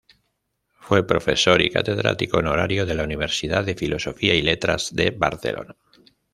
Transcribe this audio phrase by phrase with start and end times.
[0.79, 5.75] Fue profesor y catedrático honorario de la Universidad de Filosofía y Letras de Barcelona.